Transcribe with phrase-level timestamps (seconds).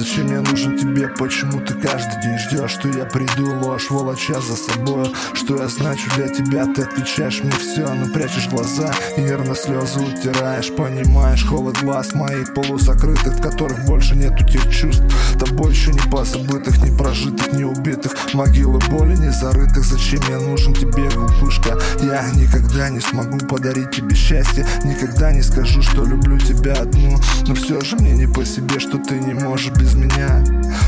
[0.00, 1.08] Зачем я нужен тебе?
[1.08, 3.54] Почему ты каждый день ждешь, что я приду?
[3.60, 6.64] Ложь волоча за собой, что я значу для тебя?
[6.66, 10.72] Ты отвечаешь мне все, но прячешь глаза нервно слезы утираешь.
[10.74, 15.02] Понимаешь холод глаз моих полузакрытых, в которых больше нету тех чувств.
[15.38, 18.12] Тобой еще не позабытых, не прожитых, не убитых.
[18.32, 19.09] Могилы боли
[19.40, 21.78] зарытых Зачем я нужен тебе, глупышка?
[22.00, 27.54] Я никогда не смогу подарить тебе счастье Никогда не скажу, что люблю тебя одну Но
[27.54, 30.44] все же мне не по себе, что ты не можешь без меня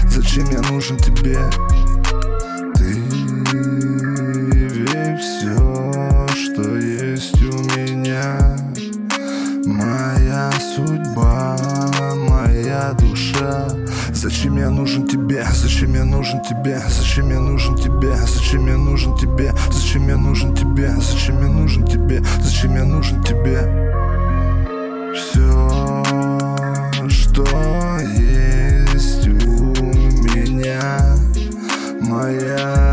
[0.08, 1.38] Зачем я нужен тебе?
[2.76, 2.92] Ты
[4.72, 8.56] ведь все, что есть у меня
[9.64, 11.56] Моя судьба,
[12.28, 13.68] моя душа
[14.12, 15.44] Зачем я нужен тебе?
[15.52, 16.80] Зачем я нужен тебе?
[16.88, 17.81] Зачем я нужен тебе?
[18.52, 19.54] Зачем я нужен тебе?
[19.70, 20.90] Зачем я нужен тебе?
[21.00, 22.22] Зачем я нужен тебе?
[22.42, 23.60] Зачем я нужен тебе?
[25.16, 26.02] Все,
[27.08, 27.46] что
[28.14, 29.84] есть у
[30.36, 31.16] меня
[32.02, 32.91] Моя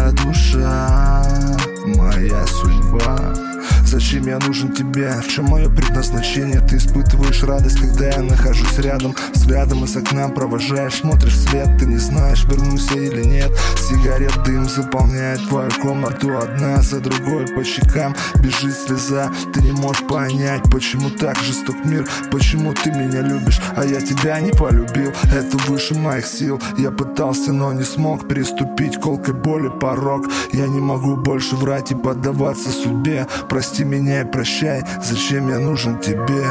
[3.99, 5.11] Зачем я нужен тебе?
[5.11, 6.61] В чем мое предназначение?
[6.61, 11.97] Ты испытываешь радость, когда я нахожусь рядом Взглядом из окна провожаешь, смотришь вслед Ты не
[11.97, 13.51] знаешь, вернусь я или нет.
[13.77, 18.15] Сигарет дым заполняет твою комнату Одна за другой по щекам.
[18.35, 23.83] Бежит слеза Ты не можешь понять, почему так жесток мир Почему ты меня любишь, а
[23.83, 25.11] я тебя не полюбил.
[25.23, 26.61] Это выше моих сил.
[26.77, 29.67] Я пытался, но не смог переступить колкой боли.
[29.67, 33.27] Порог Я не могу больше врать и поддаваться судьбе.
[33.49, 36.45] Прости меня и прощай, зачем я нужен тебе?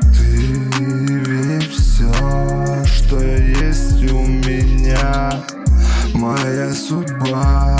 [0.00, 0.36] Ты
[1.26, 2.10] ведь все,
[2.86, 5.32] что есть у меня
[6.14, 7.78] Моя судьба,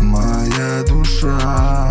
[0.00, 1.90] моя душа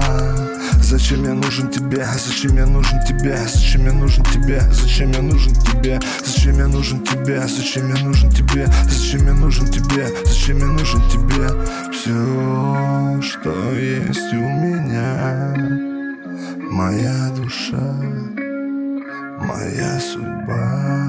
[0.80, 2.06] Зачем я нужен тебе?
[2.06, 3.36] Зачем я нужен тебе?
[3.48, 4.62] Зачем я нужен тебе?
[4.72, 6.00] Зачем я нужен тебе?
[6.24, 7.48] Зачем я нужен тебе?
[7.48, 8.68] Зачем я нужен тебе?
[8.88, 10.08] Зачем я нужен тебе?
[10.26, 11.50] Зачем я нужен тебе?
[11.92, 14.73] Все, что есть у меня
[16.84, 17.80] Моя душа,
[19.40, 21.03] моя судьба